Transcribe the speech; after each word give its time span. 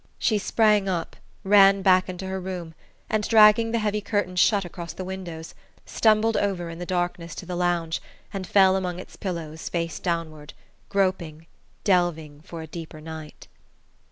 She 0.17 0.39
sprang 0.39 0.89
up, 0.89 1.15
ran 1.43 1.83
back 1.83 2.09
into 2.09 2.25
her 2.25 2.39
room, 2.39 2.73
and 3.07 3.23
dragging 3.27 3.69
the 3.69 3.77
heavy 3.77 4.01
curtains 4.01 4.39
shut 4.39 4.65
across 4.65 4.93
the 4.93 5.03
windows, 5.05 5.53
stumbled 5.85 6.35
over 6.35 6.71
in 6.71 6.79
the 6.79 6.87
darkness 6.87 7.35
to 7.35 7.45
the 7.45 7.55
lounge 7.55 8.01
and 8.33 8.47
fell 8.47 8.75
among 8.75 8.97
its 8.97 9.15
pillows 9.15 9.69
face 9.69 9.99
downward 9.99 10.55
groping, 10.89 11.45
delving 11.83 12.41
for 12.41 12.63
a 12.63 12.65
deeper 12.67 12.99
night.... 12.99 13.47